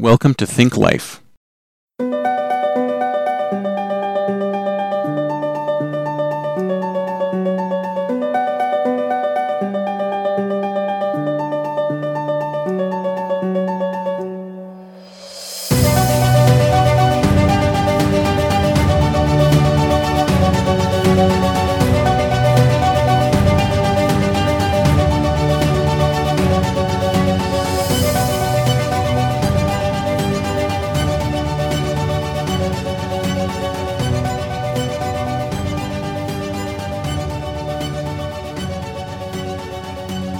[0.00, 1.20] Welcome to Think Life.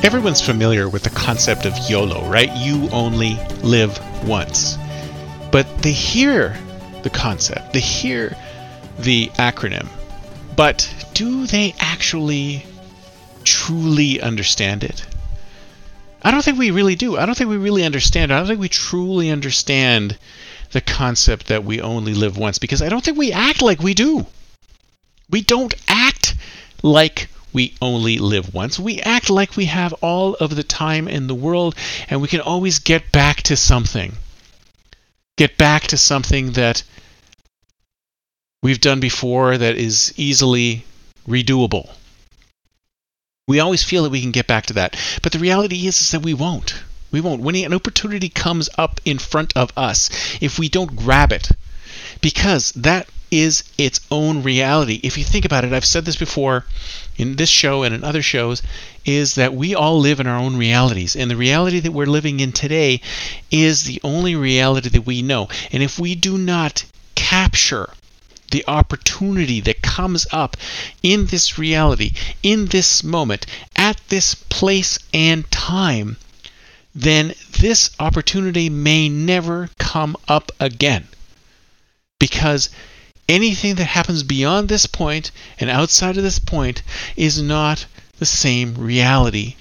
[0.03, 2.51] Everyone's familiar with the concept of YOLO, right?
[2.57, 4.79] You only live once.
[5.53, 6.57] But they hear
[7.03, 8.35] the concept, they hear
[8.99, 9.89] the acronym,
[10.57, 12.65] but do they actually
[13.45, 15.05] truly understand it?
[16.23, 17.19] I don't think we really do.
[17.19, 18.33] I don't think we really understand.
[18.33, 20.17] I don't think we truly understand
[20.73, 23.93] the concept that we only live once because I don't think we act like we
[23.93, 24.27] do.
[25.29, 26.35] We don't act
[26.83, 27.20] like
[27.53, 28.79] we only live once.
[28.79, 31.75] We act like we have all of the time in the world
[32.09, 34.13] and we can always get back to something.
[35.37, 36.83] Get back to something that
[38.63, 40.85] we've done before that is easily
[41.27, 41.91] redoable.
[43.49, 44.97] We always feel that we can get back to that.
[45.23, 46.75] But the reality is, is that we won't.
[47.11, 47.43] We won't.
[47.43, 51.51] When an opportunity comes up in front of us, if we don't grab it,
[52.21, 55.01] because that is its own reality.
[55.03, 56.65] If you think about it, I've said this before
[57.17, 58.63] in this show and in other shows,
[59.05, 61.17] is that we all live in our own realities.
[61.17, 63.01] And the reality that we're living in today
[63.51, 65.49] is the only reality that we know.
[65.73, 67.91] And if we do not capture
[68.51, 70.57] the opportunity that comes up
[71.03, 76.17] in this reality, in this moment, at this place and time,
[76.95, 81.07] then this opportunity may never come up again.
[82.19, 82.71] Because
[83.31, 86.83] anything that happens beyond this point and outside of this point
[87.17, 87.87] is not
[88.19, 89.55] the same reality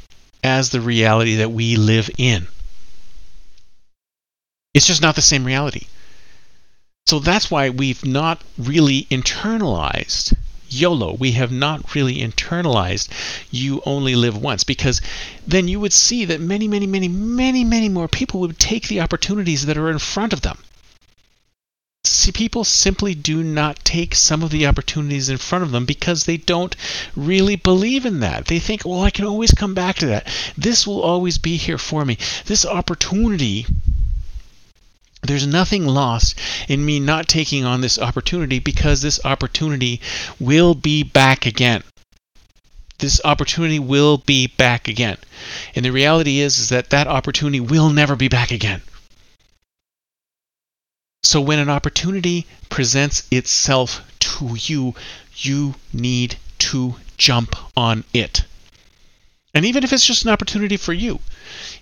[0.43, 2.47] as the reality that we live in.
[4.73, 5.85] It's just not the same reality.
[7.05, 10.35] So that's why we've not really internalized
[10.71, 11.13] YOLO.
[11.13, 13.09] We have not really internalized
[13.49, 15.01] you only live once because
[15.47, 19.01] then you would see that many, many, many, many, many more people would take the
[19.01, 20.59] opportunities that are in front of them.
[22.05, 26.23] See, people simply do not take some of the opportunities in front of them because
[26.23, 26.75] they don't
[27.15, 28.45] really believe in that.
[28.45, 30.25] They think, well, I can always come back to that.
[30.57, 32.17] This will always be here for me.
[32.45, 33.65] This opportunity
[35.21, 36.39] there's nothing lost
[36.69, 39.99] in me not taking on this opportunity because this opportunity
[40.39, 41.83] will be back again.
[42.99, 45.17] This opportunity will be back again.
[45.75, 48.81] And the reality is, is that that opportunity will never be back again.
[51.29, 54.95] So when an opportunity presents itself to you,
[55.35, 58.45] you need to jump on it.
[59.53, 61.19] And even if it's just an opportunity for you,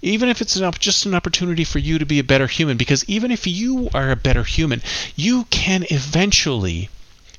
[0.02, 3.06] even if it's an, just an opportunity for you to be a better human, because
[3.08, 4.82] even if you are a better human,
[5.16, 6.90] you can eventually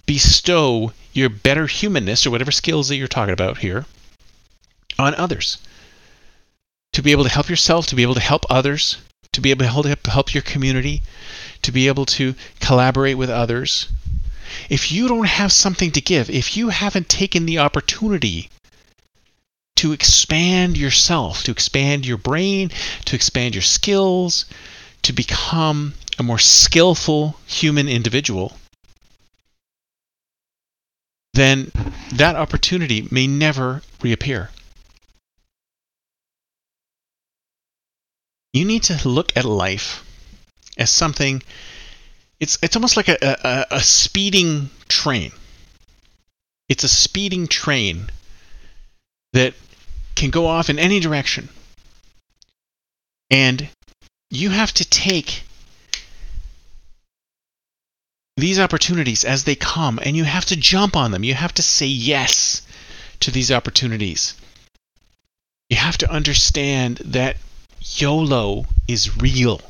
[0.07, 3.85] bestow your better humanness or whatever skills that you're talking about here
[4.99, 5.59] on others.
[6.95, 8.97] To be able to help yourself, to be able to help others,
[9.33, 11.03] to be able to help your community,
[11.62, 13.87] to be able to collaborate with others.
[14.69, 18.49] If you don't have something to give, if you haven't taken the opportunity
[19.77, 22.71] to expand yourself, to expand your brain,
[23.05, 24.47] to expand your skills,
[25.03, 28.56] to become a more skillful human individual,
[31.34, 31.71] then
[32.12, 34.50] that opportunity may never reappear.
[38.59, 40.05] You need to look at life
[40.77, 41.45] as something
[42.41, 45.31] it's it's almost like a, a, a speeding train.
[46.69, 48.11] It's a speeding train
[49.33, 49.55] that
[50.17, 51.49] can go off in any direction.
[53.31, 53.69] And
[54.29, 55.45] you have to take
[58.37, 61.22] these opportunities as they come and you have to jump on them.
[61.22, 62.63] You have to say yes
[63.21, 64.34] to these opportunities.
[65.71, 67.37] You have to understand that
[67.80, 69.60] YOLO is real.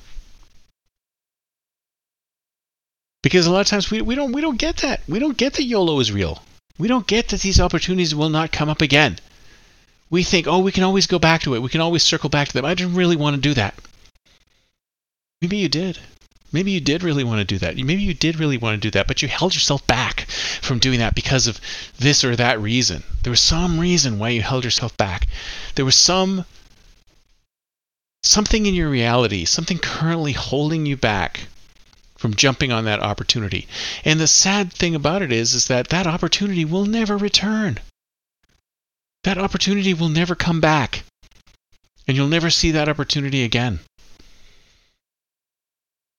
[3.23, 5.01] Because a lot of times we, we don't we don't get that.
[5.09, 6.43] We don't get that YOLO is real.
[6.79, 9.19] We don't get that these opportunities will not come up again
[10.11, 11.61] we think, oh, we can always go back to it.
[11.61, 12.65] We can always circle back to them.
[12.65, 13.75] I didn't really want to do that.
[15.43, 15.99] Maybe you did.
[16.51, 17.77] Maybe you did really want to do that.
[17.77, 20.23] Maybe you did really want to do that, but you held yourself back
[20.63, 21.61] from doing that because of
[21.99, 23.03] this or that reason.
[23.23, 25.29] There was some reason why you held yourself back.
[25.75, 26.47] There was some
[28.29, 31.41] something in your reality, something currently holding you back
[32.17, 33.67] from jumping on that opportunity.
[34.05, 37.81] And the sad thing about it is is that that opportunity will never return.
[39.25, 41.05] That opportunity will never come back.
[42.07, 43.81] And you'll never see that opportunity again.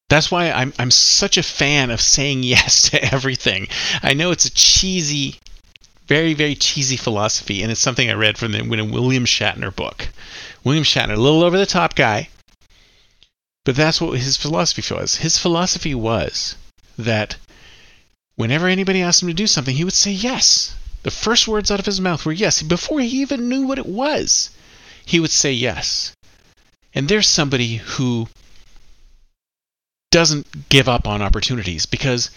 [0.09, 3.67] That's why I'm I'm such a fan of saying yes to everything.
[4.01, 5.39] I know it's a cheesy
[6.09, 10.09] very, very cheesy philosophy, and it's something I read from the William Shatner book.
[10.63, 12.29] William Shatner, a little over the top guy,
[13.63, 15.17] but that's what his philosophy was.
[15.17, 16.55] His philosophy was
[16.97, 17.35] that
[18.35, 20.73] whenever anybody asked him to do something, he would say yes.
[21.03, 22.63] The first words out of his mouth were yes.
[22.63, 24.49] Before he even knew what it was,
[25.05, 26.13] he would say yes.
[26.95, 28.27] And there's somebody who
[30.09, 32.31] doesn't give up on opportunities because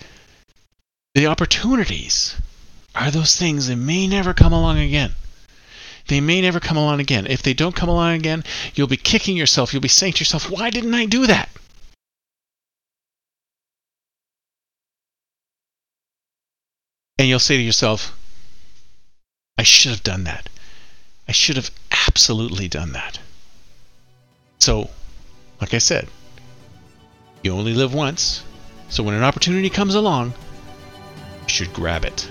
[1.15, 2.37] the opportunities
[2.95, 5.13] are those things that may never come along again.
[6.09, 7.27] They may never come along again.
[7.27, 8.45] If they don't come along again,
[8.75, 9.73] you'll be kicking yourself.
[9.73, 11.49] You'll be saying to yourself, why didn't I do that?
[17.19, 18.19] And you'll say to yourself,
[19.57, 20.49] I should have done that.
[21.29, 21.71] I should have
[22.09, 23.21] absolutely done that.
[24.59, 24.91] So,
[25.61, 26.09] like I said,
[27.45, 28.43] you only live once.
[28.89, 30.35] So when an opportunity comes along,
[31.43, 32.29] you should grab it.